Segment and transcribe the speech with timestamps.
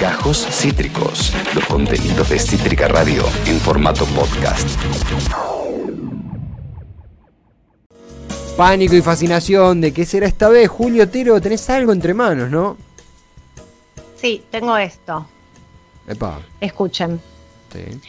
[0.00, 4.68] Gajos Cítricos, los contenidos de Cítrica Radio en formato podcast.
[8.56, 10.68] Pánico y fascinación de qué será esta vez.
[10.68, 12.76] Julio Otero, tenés algo entre manos, ¿no?
[14.16, 15.26] Sí, tengo esto.
[16.06, 17.20] Epa, Escuchen.
[17.72, 18.00] sí.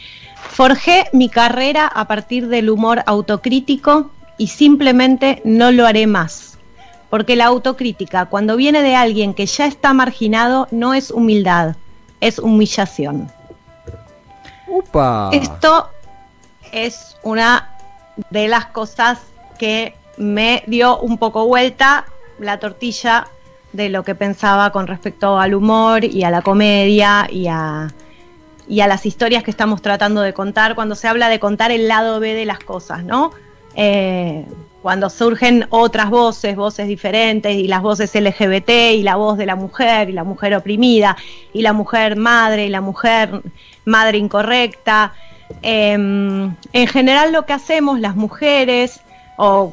[0.50, 6.55] Forjé mi carrera a partir del humor autocrítico y simplemente no lo haré más.
[7.10, 11.76] Porque la autocrítica, cuando viene de alguien que ya está marginado, no es humildad,
[12.20, 13.30] es humillación.
[14.66, 15.30] Upa.
[15.32, 15.88] Esto
[16.72, 17.70] es una
[18.30, 19.20] de las cosas
[19.58, 22.06] que me dio un poco vuelta
[22.38, 23.28] la tortilla
[23.72, 27.92] de lo que pensaba con respecto al humor y a la comedia y a,
[28.66, 31.88] y a las historias que estamos tratando de contar cuando se habla de contar el
[31.88, 33.32] lado B de las cosas, ¿no?
[33.74, 34.46] Eh,
[34.86, 39.56] cuando surgen otras voces, voces diferentes, y las voces LGBT, y la voz de la
[39.56, 41.16] mujer, y la mujer oprimida,
[41.52, 43.42] y la mujer madre, y la mujer
[43.84, 45.12] madre incorrecta.
[45.60, 49.00] Eh, en general lo que hacemos las mujeres,
[49.36, 49.68] o,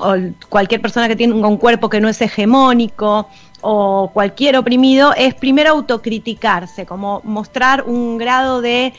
[0.00, 0.16] o
[0.48, 3.28] cualquier persona que tiene un cuerpo que no es hegemónico,
[3.60, 8.94] o cualquier oprimido, es primero autocriticarse, como mostrar un grado de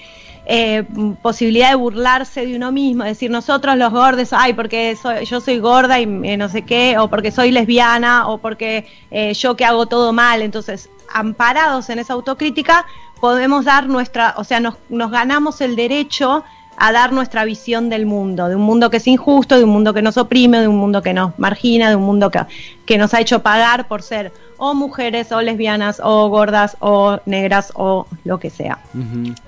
[0.46, 0.84] eh,
[1.22, 5.60] posibilidad de burlarse de uno mismo, decir nosotros los gordos, ay, porque soy- yo soy
[5.60, 9.66] gorda y eh, no sé qué, o porque soy lesbiana, o porque eh, yo que
[9.66, 10.42] hago todo mal.
[10.42, 12.86] Entonces, amparados en esa autocrítica,
[13.20, 16.44] podemos dar nuestra, o sea, nos, nos ganamos el derecho
[16.78, 19.94] a dar nuestra visión del mundo, de un mundo que es injusto, de un mundo
[19.94, 22.42] que nos oprime, de un mundo que nos margina, de un mundo que,
[22.86, 27.72] que nos ha hecho pagar por ser o mujeres, o lesbianas, o gordas, o negras,
[27.76, 28.80] o lo que sea.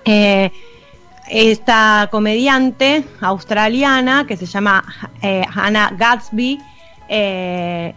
[0.06, 0.52] Eh,
[1.30, 4.84] esta comediante australiana que se llama
[5.22, 6.60] eh, Hannah Gatsby,
[7.10, 7.94] eh,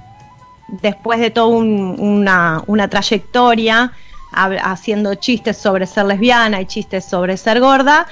[0.82, 3.92] después de toda un- una, trayectoria
[4.32, 8.06] haciendo chistes sobre ser lesbiana y chistes sobre ser gorda,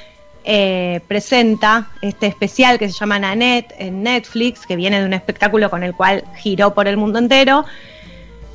[0.44, 5.70] eh, presenta este especial que se llama Nanette en Netflix, que viene de un espectáculo
[5.70, 7.64] con el cual giró por el mundo entero,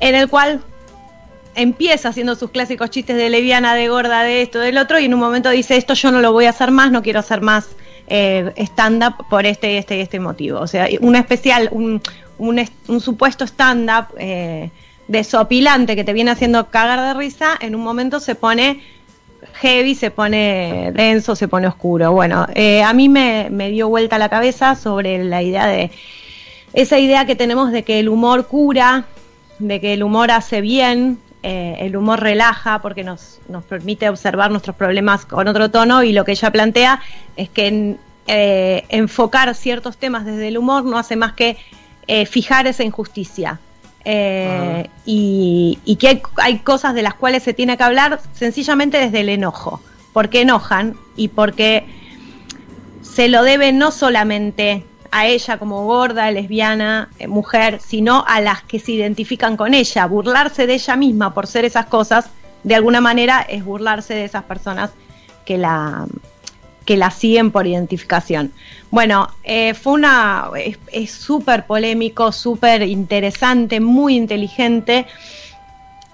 [0.00, 0.60] en el cual
[1.54, 5.14] empieza haciendo sus clásicos chistes de leviana, de gorda, de esto, del otro, y en
[5.14, 7.68] un momento dice, esto yo no lo voy a hacer más, no quiero hacer más
[8.06, 10.60] eh, stand-up por este, este y este motivo.
[10.60, 12.00] O sea, un especial, un,
[12.38, 14.70] un, est- un supuesto stand-up eh,
[15.08, 18.82] desopilante que te viene haciendo cagar de risa, en un momento se pone
[19.60, 22.12] heavy, se pone denso, se pone oscuro.
[22.12, 25.90] Bueno, eh, a mí me dio vuelta la cabeza sobre la idea de
[26.72, 29.04] esa idea que tenemos de que el humor cura,
[29.60, 34.50] de que el humor hace bien, eh, el humor relaja porque nos, nos permite observar
[34.50, 37.02] nuestros problemas con otro tono y lo que ella plantea
[37.36, 37.96] es que
[38.26, 41.58] eh, enfocar ciertos temas desde el humor no hace más que
[42.06, 43.60] eh, fijar esa injusticia.
[44.06, 49.82] Y, que hay cosas de las cuales se tiene que hablar sencillamente desde el enojo,
[50.14, 51.84] porque enojan y porque
[53.02, 54.82] se lo debe no solamente
[55.16, 60.06] a ella como gorda, lesbiana, eh, mujer, sino a las que se identifican con ella.
[60.06, 62.26] Burlarse de ella misma por ser esas cosas,
[62.64, 64.90] de alguna manera es burlarse de esas personas
[65.46, 66.06] que la,
[66.84, 68.50] que la siguen por identificación.
[68.90, 70.50] Bueno, eh, fue una.
[70.90, 75.06] es- súper polémico, súper interesante, muy inteligente.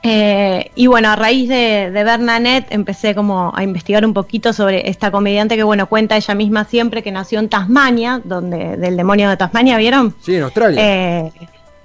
[0.02, 4.54] Eh, y bueno, a raíz de, de ver Nanette empecé como a investigar un poquito
[4.54, 8.96] sobre esta comediante que bueno, cuenta ella misma siempre que nació en Tasmania, donde, del
[8.96, 10.14] demonio de Tasmania, ¿vieron?
[10.20, 10.82] Sí, en Australia.
[10.82, 11.32] Eh,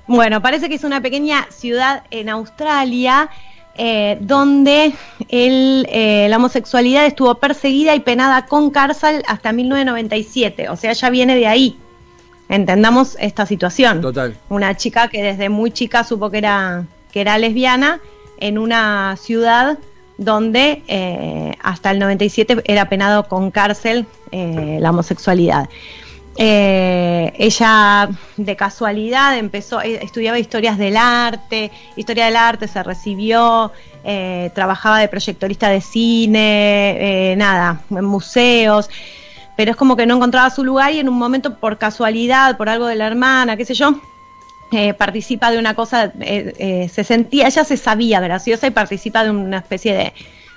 [0.08, 3.30] bueno, parece que es una pequeña ciudad en Australia
[3.78, 4.94] eh, donde
[5.28, 10.70] el, eh, la homosexualidad estuvo perseguida y penada con cárcel hasta 1997.
[10.70, 11.78] O sea, ya viene de ahí.
[12.48, 14.00] Entendamos esta situación.
[14.00, 14.38] Total.
[14.48, 18.02] Una chica que desde muy chica supo que era, que era lesbiana
[18.40, 19.80] en una ciudad
[20.18, 25.70] donde eh, hasta el 97 era penado con cárcel eh, la homosexualidad.
[26.36, 33.72] Eh, ella de casualidad empezó, estudiaba historias del arte, historia del arte, se recibió,
[34.54, 38.90] trabajaba de proyectorista de cine, nada, en museos,
[39.56, 42.68] pero es como que no encontraba su lugar y en un momento por casualidad, por
[42.68, 44.02] algo de la hermana, qué sé yo,
[44.72, 49.24] eh, participa de una cosa, eh, eh, se sentía, ella se sabía graciosa y participa
[49.24, 50.14] de una especie de,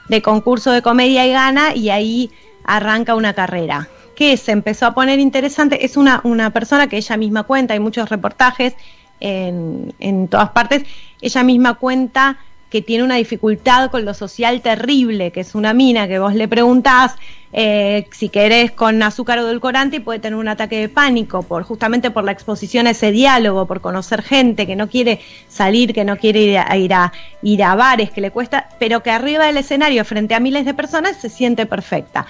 [0.08, 2.30] de concurso de comedia y gana y ahí
[2.64, 5.84] arranca una carrera que se empezó a poner interesante.
[5.84, 8.74] Es una, una persona que ella misma cuenta, hay muchos reportajes
[9.20, 10.84] en, en todas partes,
[11.20, 12.38] ella misma cuenta
[12.70, 16.48] que tiene una dificultad con lo social terrible, que es una mina que vos le
[16.48, 17.14] preguntás
[17.52, 21.62] eh, si querés con azúcar o edulcorante y puede tener un ataque de pánico, por,
[21.62, 26.04] justamente por la exposición a ese diálogo, por conocer gente que no quiere salir, que
[26.04, 27.12] no quiere ir a, ir a,
[27.42, 30.74] ir a bares, que le cuesta, pero que arriba del escenario, frente a miles de
[30.74, 32.26] personas, se siente perfecta.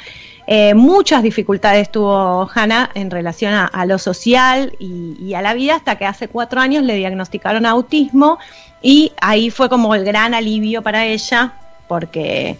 [0.50, 5.74] Eh, muchas dificultades tuvo Hannah en relación a, lo social y, y, a la vida
[5.74, 8.38] hasta que hace cuatro años le diagnosticaron autismo
[8.80, 11.52] y ahí fue como el gran alivio para ella
[11.86, 12.56] porque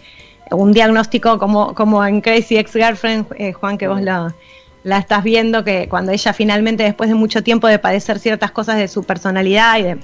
[0.51, 4.35] un diagnóstico como, como en Crazy Ex Girlfriend, eh, Juan, que vos la,
[4.83, 8.77] la, estás viendo, que cuando ella finalmente, después de mucho tiempo de padecer ciertas cosas
[8.77, 9.97] de su personalidad y de,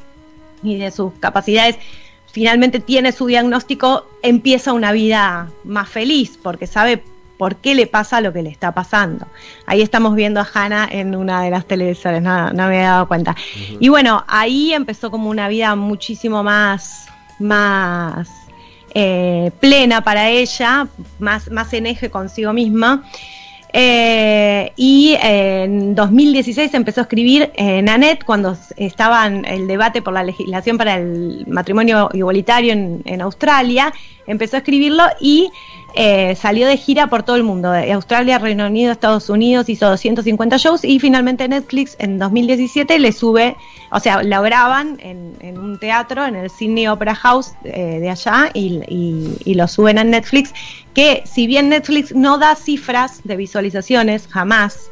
[0.64, 1.78] y de sus capacidades,
[2.32, 7.04] finalmente tiene su diagnóstico, empieza una vida más feliz, porque sabe
[7.38, 9.28] por qué le pasa lo que le está pasando.
[9.66, 13.08] Ahí estamos viendo a Hannah en una de las televisores, no, no me había dado
[13.08, 13.36] cuenta.
[13.80, 17.08] Y bueno, ahí empezó como una vida muchísimo más,
[17.40, 18.30] más
[18.94, 20.88] eh, plena para ella,
[21.20, 23.04] más, más en eje consigo misma.
[23.78, 30.14] Eh, y en 2016 empezó a escribir en Annette cuando estaba en el debate por
[30.14, 33.94] la legislación para el matrimonio igualitario en, en Australia.
[34.28, 35.50] Empezó a escribirlo y
[35.98, 39.88] eh, salió de gira por todo el mundo, de Australia, Reino Unido, Estados Unidos, hizo
[39.88, 43.56] 250 shows y finalmente Netflix en 2017 le sube,
[43.92, 48.50] o sea, lo graban en, un teatro, en el Sydney Opera House eh, de allá
[48.54, 50.54] y, lo suben a Netflix,
[50.94, 54.92] que si bien Netflix no da cifras de visualizaciones, jamás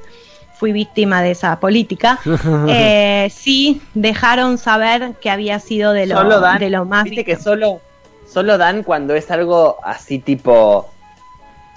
[0.58, 2.18] fui víctima de esa política,
[2.70, 6.24] eh, sí dejaron saber que había sido de lo,
[6.60, 7.04] de lo más...
[7.10, 7.82] que solo,
[8.26, 10.93] solo dan cuando es algo así tipo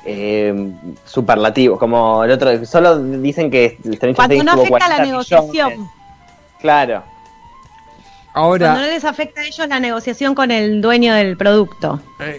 [0.04, 0.72] eh,
[1.04, 3.78] superlativo, como el otro, solo dicen que
[4.14, 5.88] Cuando no afecta la negociación.
[6.60, 7.02] Claro.
[8.34, 12.00] Ahora, Cuando no les afecta a ellos la negociación con el dueño del producto.
[12.20, 12.38] Eh,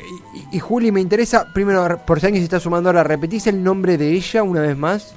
[0.52, 3.98] y, Juli, me interesa, primero, por si alguien se está sumando ahora, ¿repetís el nombre
[3.98, 5.16] de ella una vez más?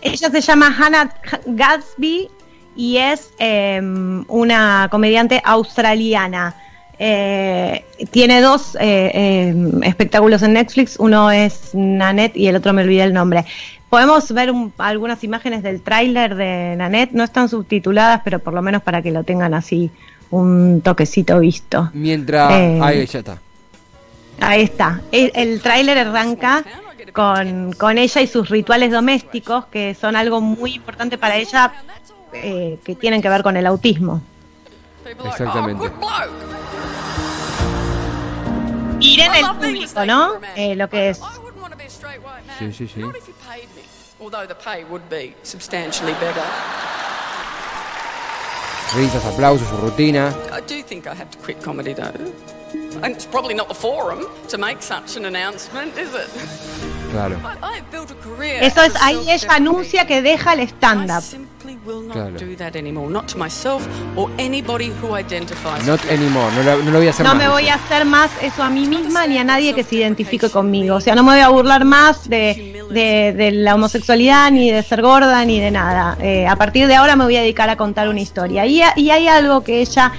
[0.00, 1.12] Ella se llama Hannah
[1.46, 2.30] Gatsby
[2.76, 6.54] y es em, una comediante australiana.
[7.02, 9.54] Eh, tiene dos eh, eh,
[9.84, 13.46] espectáculos en Netflix, uno es Nanette y el otro me olvidé el nombre.
[13.88, 18.82] Podemos ver algunas imágenes del tráiler de Nanette, no están subtituladas, pero por lo menos
[18.82, 19.90] para que lo tengan así
[20.30, 21.88] un toquecito visto.
[21.94, 22.52] Mientras...
[22.52, 23.38] ahí ya está.
[24.38, 25.00] Ahí está.
[25.10, 26.64] El, el tráiler arranca
[27.14, 31.72] con, con, ella y sus rituales domésticos, que son algo muy importante para ella,
[32.30, 34.20] que tienen que ver con el autismo.
[35.24, 35.90] Exactamente.
[39.00, 40.40] Ir en el público, ¿no?
[40.56, 41.20] Eh, lo que es.
[42.58, 43.02] Sí, sí, sí.
[48.94, 50.34] Risas, aplausos, su rutina.
[50.52, 52.12] I do think I have to quit comedy though.
[53.02, 56.99] And it's probably not the forum to make such an announcement, is it?
[57.10, 57.36] Claro.
[58.60, 61.22] Eso es, ahí ella anuncia que deja el stand-up.
[62.12, 62.36] Claro.
[65.86, 67.42] Not anymore, no lo, no lo voy a hacer no más.
[67.42, 70.50] me voy a hacer más eso a mí misma ni a nadie que se identifique
[70.50, 70.96] conmigo.
[70.96, 74.82] O sea, no me voy a burlar más de, de, de la homosexualidad, ni de
[74.82, 76.16] ser gorda, ni de nada.
[76.20, 78.66] Eh, a partir de ahora me voy a dedicar a contar una historia.
[78.66, 80.12] Y, y hay algo que ella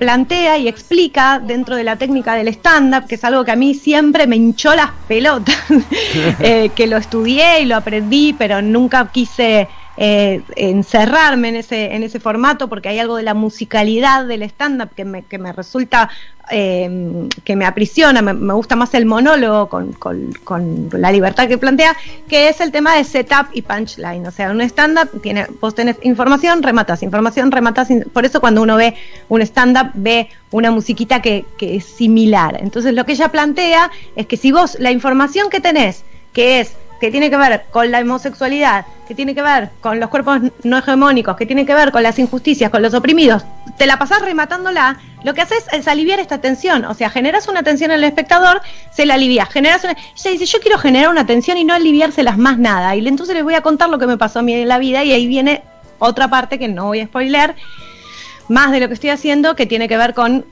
[0.00, 3.74] plantea y explica dentro de la técnica del stand-up, que es algo que a mí
[3.74, 5.54] siempre me hinchó las pelotas,
[6.40, 9.68] eh, que lo estudié y lo aprendí, pero nunca quise
[10.02, 14.94] eh, encerrarme en ese, en ese formato porque hay algo de la musicalidad del stand-up
[14.96, 16.08] que me, que me resulta,
[16.50, 21.94] eh, que me aprisiona, me, gusta más el monólogo con, con, la libertad que plantea,
[22.26, 24.26] que es el tema de setup y punchline.
[24.26, 27.88] O sea, un stand-up tiene, vos tenés información, rematas, información, rematas.
[28.10, 28.94] Por eso cuando uno ve
[29.28, 32.56] un stand-up ve una musiquita que, que es similar.
[32.58, 36.72] Entonces lo que ella plantea es que si vos la información que tenés, que es
[37.00, 40.78] que tiene que ver con la homosexualidad, que tiene que ver con los cuerpos no
[40.78, 43.42] hegemónicos, que tiene que ver con las injusticias, con los oprimidos,
[43.78, 47.62] te la pasás rematándola, lo que haces es aliviar esta tensión, o sea, generas una
[47.62, 48.60] tensión en el espectador,
[48.92, 49.92] se la alivia, generas una...
[49.92, 53.44] Ella dice, yo quiero generar una tensión y no aliviárselas más nada, y entonces les
[53.44, 55.62] voy a contar lo que me pasó a mí en la vida, y ahí viene
[55.98, 57.56] otra parte que no voy a spoiler,
[58.48, 60.44] más de lo que estoy haciendo, que tiene que ver con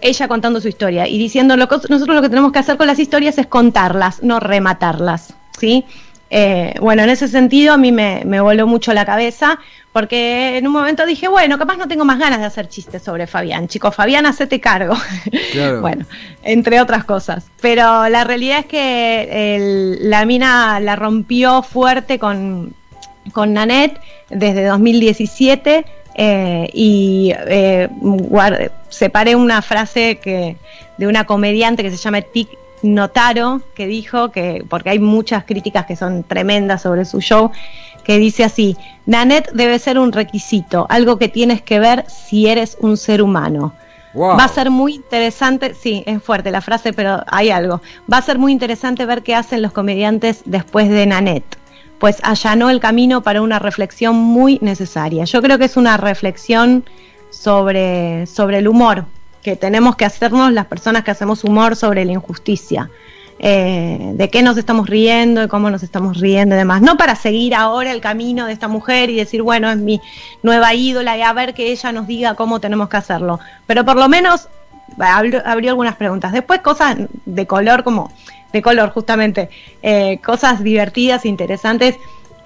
[0.00, 2.98] ella contando su historia y diciendo, lo nosotros lo que tenemos que hacer con las
[2.98, 5.34] historias es contarlas, no rematarlas.
[5.58, 5.84] ¿Sí?
[6.30, 9.58] Eh, bueno, en ese sentido a mí me, voló mucho la cabeza
[9.92, 13.28] porque en un momento dije, bueno, capaz no tengo más ganas de hacer chistes sobre
[13.28, 13.68] Fabián.
[13.68, 14.96] Chicos, Fabián, hacete cargo.
[15.80, 16.04] bueno,
[16.42, 17.46] entre otras cosas.
[17.60, 22.74] Pero la realidad es que la mina la rompió fuerte con,
[23.32, 25.84] con Nanette desde 2017
[26.16, 27.88] eh, y eh,
[28.88, 30.56] separé una frase que,
[30.98, 32.48] de una comediante que se llama Tic
[32.84, 37.50] Notaro, que dijo que, porque hay muchas críticas que son tremendas sobre su show,
[38.04, 38.76] que dice así,
[39.06, 43.72] Nanette debe ser un requisito, algo que tienes que ver si eres un ser humano.
[44.16, 47.80] Va a ser muy interesante, sí, es fuerte la frase, pero hay algo.
[48.12, 51.58] Va a ser muy interesante ver qué hacen los comediantes después de Nanette
[51.98, 55.24] pues allanó el camino para una reflexión muy necesaria.
[55.24, 56.84] Yo creo que es una reflexión
[57.30, 59.06] sobre, sobre el humor,
[59.44, 62.90] que tenemos que hacernos las personas que hacemos humor sobre la injusticia.
[63.38, 66.80] Eh, de qué nos estamos riendo, de cómo nos estamos riendo y demás.
[66.80, 70.00] No para seguir ahora el camino de esta mujer y decir, bueno, es mi
[70.42, 73.40] nueva ídola y a ver que ella nos diga cómo tenemos que hacerlo.
[73.66, 74.48] Pero por lo menos
[74.98, 76.32] abrió, algunas preguntas.
[76.32, 76.96] Después cosas
[77.26, 78.10] de color como
[78.52, 79.50] de color, justamente,
[79.82, 81.96] eh, cosas divertidas, interesantes.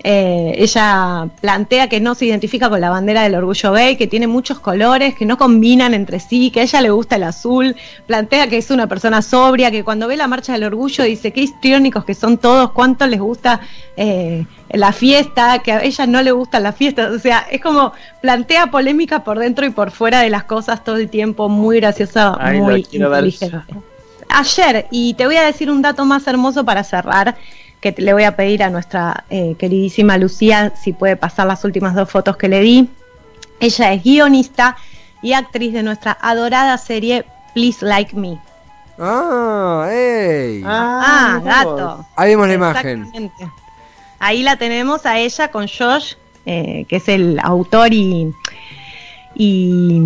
[0.05, 4.29] Eh, ella plantea que no se identifica con la bandera del orgullo gay, que tiene
[4.29, 7.75] muchos colores, que no combinan entre sí, que a ella le gusta el azul,
[8.07, 11.41] plantea que es una persona sobria, que cuando ve la marcha del orgullo dice qué
[11.41, 13.61] histriónicos que son todos, cuánto les gusta
[13.97, 17.93] eh, la fiesta, que a ella no le gusta la fiesta, o sea, es como
[18.23, 22.39] plantea polémica por dentro y por fuera de las cosas todo el tiempo, muy graciosa,
[22.55, 23.75] muy inteligente.
[24.31, 27.37] Ayer, y te voy a decir un dato más hermoso para cerrar,
[27.81, 31.95] que le voy a pedir a nuestra eh, queridísima Lucía si puede pasar las últimas
[31.95, 32.89] dos fotos que le di.
[33.61, 34.77] Ella es guionista
[35.23, 38.39] y actriz de nuestra adorada serie Please Like Me.
[38.99, 40.63] Ah, ey.
[40.65, 42.07] Ah, ah gato.
[42.17, 43.31] Ahí vemos la imagen.
[44.19, 46.15] Ahí la tenemos a ella con Josh,
[46.47, 48.33] eh, que es el autor y,
[49.37, 50.01] y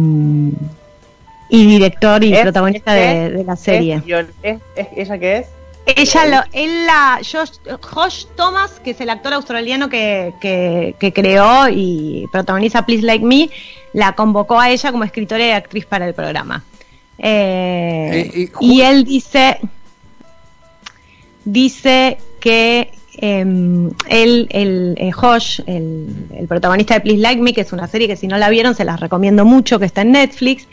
[1.52, 4.02] y director y protagonista de, la serie.
[4.42, 4.58] ¿Es,
[4.96, 5.46] ella qué es?
[5.84, 12.26] Ella, lo, él la, Josh, Thomas, que es el actor australiano que, que, creó y
[12.30, 13.50] protagoniza Please Like Me,
[13.92, 16.62] la convocó a ella como escritora y actriz para el programa.
[17.18, 19.58] Eh, eh, y él dice,
[21.44, 27.62] dice que em, él, el, eh, Josh, el, el protagonista de Please Like Me, que
[27.62, 30.12] es una serie que si no la vieron se las recomiendo mucho, que está en
[30.12, 30.68] Netflix,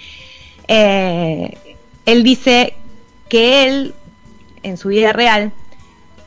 [0.67, 2.75] él dice
[3.27, 3.93] que él,
[4.63, 5.51] en su vida real,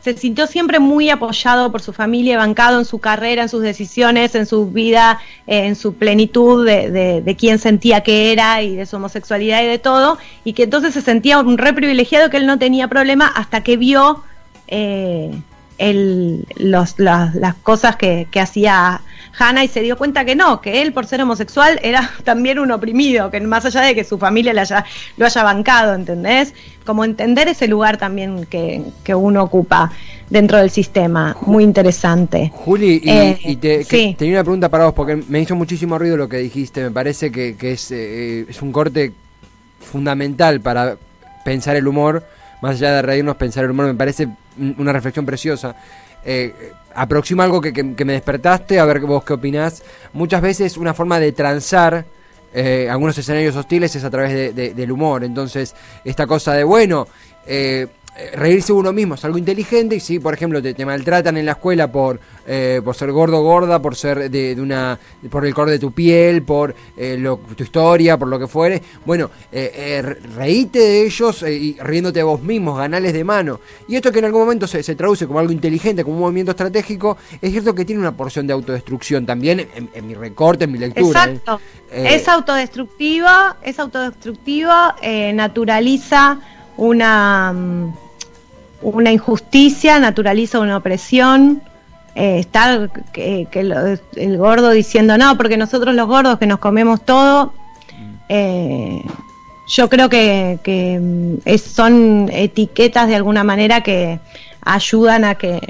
[0.03, 4.35] se sintió siempre muy apoyado por su familia, bancado en su carrera, en sus decisiones,
[4.35, 6.91] en su vida, eh, en su plenitud de,
[7.23, 10.93] de, quién sentía que era y de su homosexualidad y de todo, y que entonces
[10.95, 14.25] se sentía un re privilegiado que él no tenía problema hasta que vio
[14.67, 15.31] eh,
[15.79, 19.01] las cosas que, que hacía
[19.39, 22.71] Hannah y se dio cuenta que no, que él por ser homosexual era también un
[22.71, 24.85] oprimido, que más allá de que su familia haya,
[25.17, 26.55] lo haya bancado, ¿entendés?
[26.85, 28.83] Como entender ese lugar también que,
[29.15, 29.93] uno ocupa
[30.31, 32.51] dentro del sistema, muy interesante.
[32.55, 36.39] Juli, y, eh, tenía una pregunta para vos, porque me hizo muchísimo ruido lo que
[36.39, 39.13] dijiste, me parece que, es, eh, es un corte
[39.81, 40.97] fundamental para
[41.45, 42.25] pensar el humor,
[42.63, 44.29] más allá de reírnos, pensar el humor me parece
[44.59, 45.75] una reflexión preciosa.
[46.25, 49.83] Eh, aproxima algo que, me despertaste, a ver vos qué opinás.
[50.13, 52.05] Muchas veces una forma de transar
[52.55, 55.25] eh, algunos escenarios hostiles es a través del humor.
[55.25, 57.09] Entonces, esta cosa de, bueno,
[57.47, 57.87] eh,
[58.35, 61.91] reírse uno mismo es algo inteligente y si por ejemplo te, maltratan en la escuela
[61.91, 64.99] por eh, por ser gordo gorda por ser de, una
[65.31, 67.23] por el color de tu piel por eh,
[67.57, 68.83] tu historia por lo que fuere.
[69.07, 69.31] Bueno
[70.37, 73.61] reíte de ellos y riéndote vos mismos ganales de mano.
[73.89, 77.17] Y esto que en algún momento se, traduce como algo inteligente como un movimiento estratégico
[77.41, 81.25] es cierto que tiene una porción de autodestrucción también en, mi recorte en mi lectura
[81.25, 81.61] exacto.
[81.91, 84.97] Es autodestructiva es autodestructiva
[85.33, 86.41] naturaliza
[86.77, 87.93] una mm,
[88.83, 91.63] una injusticia, naturaliza una opresión.
[92.15, 93.49] Eh, está que,
[94.17, 97.55] el gordo diciendo no, porque nosotros los gordos que nos comemos todo,
[98.29, 99.03] eh,
[99.69, 100.59] yo creo que,
[101.01, 104.21] mm, son etiquetas de alguna manera que
[104.61, 105.61] ayudan a que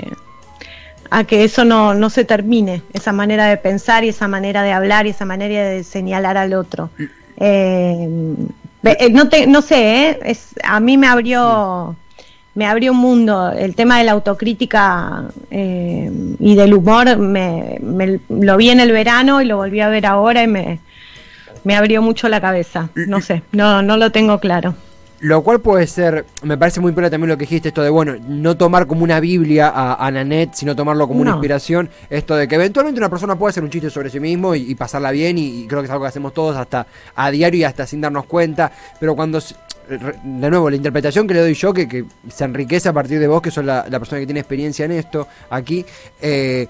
[1.10, 4.72] a que eso no, no se termine, esa manera de pensar y esa manera de
[4.72, 6.88] hablar y esa manera de señalar al otro.
[7.36, 8.08] Eh,
[9.10, 11.96] no, te, no sé, es, a mí me abrió
[12.54, 13.50] me abrió un mundo.
[13.50, 17.78] El tema de la autocrítica eh, y del humor me,
[18.28, 20.80] lo vi en el verano y lo volví a ver ahora y me,
[21.64, 22.90] me abrió mucho la cabeza.
[22.94, 24.74] No sé, no, no lo tengo claro.
[25.22, 28.16] Lo cual puede ser, me parece muy importante también lo que dijiste, esto de, bueno,
[28.26, 31.88] no tomar como una Biblia a, a Nanette, sino tomarlo como una inspiración.
[32.10, 35.12] Esto de que eventualmente una persona puede hacer un chiste sobre sí mismo y, pasarla
[35.12, 38.00] bien, y, creo que es algo que hacemos todos hasta a diario y hasta sin
[38.00, 38.72] darnos cuenta.
[38.98, 39.38] Pero cuando
[39.88, 43.40] de nuevo, la interpretación que le doy yo, que, se enriquece a partir de vos,
[43.40, 45.86] que sos la, persona que tiene experiencia en esto aquí,
[46.20, 46.66] eh,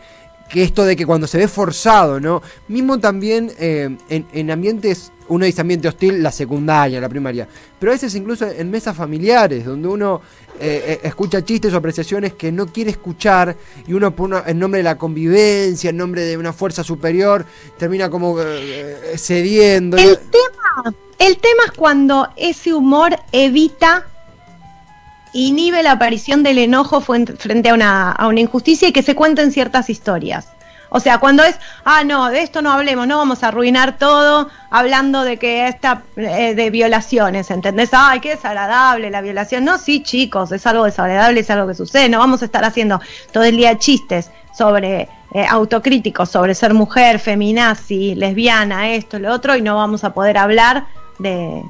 [0.53, 2.43] que esto de que cuando se ve forzado, ¿no?
[2.69, 7.49] Mismo también eh, en, ambientes, uno dice ambiente hostil, la secundaria, la primaria,
[7.79, 10.21] pero a veces incluso en mesas familiares, donde uno
[10.61, 14.15] eh, eh, escucha chistes o apreciaciones que no quiere escuchar y uno
[14.47, 17.47] en nombre de la convivencia, en nombre de una fuerza superior,
[17.79, 18.37] termina como
[19.17, 19.97] cediendo.
[19.97, 24.07] El tema, el tema es cuando ese humor evita
[25.33, 29.51] inhibe la aparición del enojo frente a una, a una injusticia y que se cuenten
[29.51, 30.49] ciertas historias.
[30.95, 34.51] O sea, cuando es, ah, no, de esto no hablemos, no vamos a arruinar todo
[34.69, 37.89] hablando de que esta, eh, de violaciones, ¿entendés?
[37.93, 39.65] Ay, qué desagradable la violación.
[39.65, 42.11] No, sí, chicos, es algo desagradable, es algo que sucede.
[42.11, 43.01] No vamos a estar haciendo
[43.33, 49.57] todo el día chistes sobre eh, autocríticos, sobre ser mujer, feminazi, lesbiana, esto, lo otro,
[49.57, 50.85] y no vamos a poder hablar
[51.19, 51.63] de,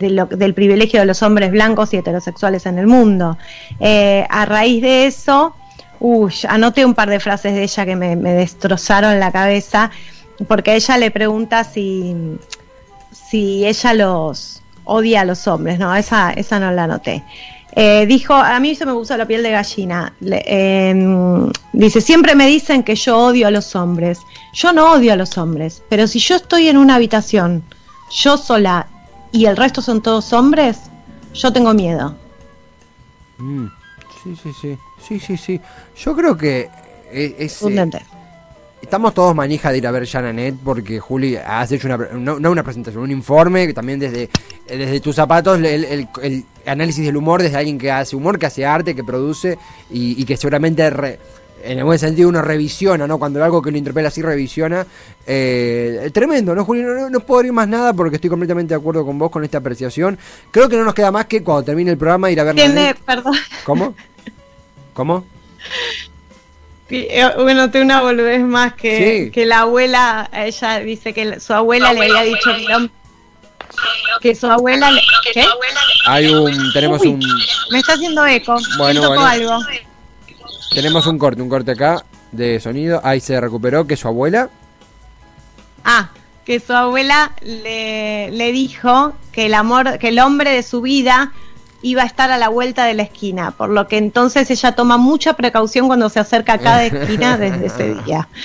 [0.00, 3.36] lo, del privilegio de los hombres blancos y heterosexuales en el mundo.
[3.78, 5.54] Eh, a raíz de eso,
[6.00, 9.90] uy, anoté un par de frases de ella que me, destrozaron la cabeza,
[10.48, 12.14] porque ella le pregunta si,
[13.12, 17.24] si ella los odia a los hombres, no, esa, esa no la anoté.
[17.76, 20.12] Eh, dijo, a mí se me puso la piel de gallina.
[20.20, 24.20] Em, dice, siempre me dicen que yo odio a los hombres.
[24.52, 27.64] Yo no odio a los hombres, pero si yo estoy en una habitación
[28.10, 28.86] yo sola
[29.32, 30.78] y el resto son todos hombres,
[31.32, 32.14] yo tengo miedo.
[33.38, 33.66] Mm,
[34.24, 34.78] sí, sí, sí.
[35.06, 35.60] Sí, sí, sí.
[35.96, 36.68] Yo creo que
[37.12, 37.62] es.
[37.62, 37.80] Eh,
[38.84, 42.62] estamos todos manija de ir a ver Jananet porque Juli has hecho una, no, una
[42.62, 44.28] presentación, un informe, también desde,
[44.66, 46.06] desde tus zapatos, el,
[46.66, 49.58] análisis del humor, desde alguien que hace humor, que hace arte, que produce
[49.90, 53.18] y, que seguramente en el buen sentido uno revisiona, ¿no?
[53.18, 54.86] Cuando algo que lo interpela así revisiona.
[55.26, 57.08] Eh, tremendo, ¿no, Julio?
[57.08, 60.18] No, puedo decir más nada porque estoy completamente de acuerdo con vos con esta apreciación.
[60.50, 62.54] Creo que no nos queda más que cuando termine el programa ir a ver...
[62.54, 63.34] Tiene, perdón.
[63.64, 63.94] ¿Cómo?
[64.94, 65.26] ¿Cómo?
[66.90, 71.92] Eh, bueno, tengo una boludez más que, que la abuela, ella dice que su abuela
[71.92, 72.50] le había dicho
[74.20, 75.00] que su abuela le,
[75.32, 75.44] ¿qué?
[76.06, 77.20] Hay un, tenemos un...
[77.70, 78.56] Me está haciendo eco.
[78.78, 79.26] Bueno, bueno.
[79.26, 79.58] algo.
[80.70, 83.00] Tenemos un corte, un corte acá de sonido.
[83.02, 84.48] Ahí se recuperó, que su abuela.
[85.84, 86.10] Ah,
[86.44, 91.32] que su abuela le, le dijo que el amor, que el hombre de su vida
[91.84, 94.96] iba a estar a la vuelta de la esquina, por lo que entonces ella toma
[94.96, 98.28] mucha precaución cuando se acerca a cada esquina desde ese día.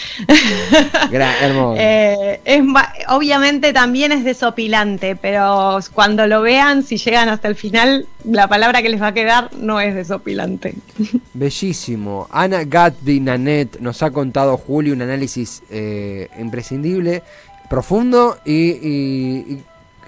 [1.77, 2.63] Eh, es,
[3.07, 8.81] obviamente también es desopilante, pero cuando lo vean, si llegan hasta el final, la palabra
[8.81, 10.75] que les va a quedar no es desopilante.
[11.33, 12.27] Bellísimo.
[12.31, 17.23] Ana Gatsby Nanette nos ha contado Julio un análisis eh, imprescindible,
[17.69, 19.59] profundo y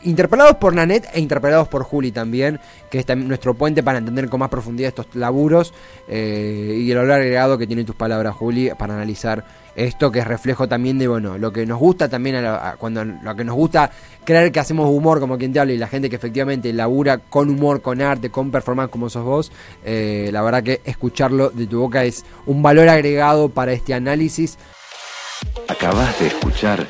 [0.03, 2.59] interpelados por Nanet e interpelados por Juli también,
[2.89, 5.73] que es nuestro puente para entender con más profundidad estos laburos
[6.07, 10.27] eh, y el valor agregado que tienen tus palabras, Juli, para analizar esto que es
[10.27, 12.43] reflejo también de, bueno, lo que nos gusta también,
[12.77, 13.91] cuando lo que nos gusta
[14.23, 17.49] creer que hacemos humor como quien te habla y la gente que efectivamente labura con
[17.49, 19.51] humor, con arte, con performance como sos vos,
[19.83, 24.57] eh, la verdad que escucharlo de tu boca es un valor agregado para este análisis.
[25.67, 26.87] Acabas de escuchar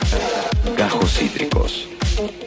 [0.78, 1.88] Gajos Cítricos.